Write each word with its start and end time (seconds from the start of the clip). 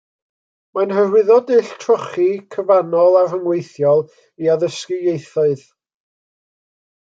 Mae'n 0.77 0.93
hyrwyddo 0.99 1.37
dull 1.49 1.69
trochi, 1.83 2.25
cyfannol 2.57 3.19
a 3.21 3.23
rhyngweithiol 3.27 4.03
i 4.47 4.53
addysgu 4.57 5.01
ieithoedd. 5.03 5.67